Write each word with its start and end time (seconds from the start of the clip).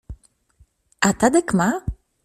—A 1.07 1.13
Tadek 1.19 1.49
ma? 1.61 1.69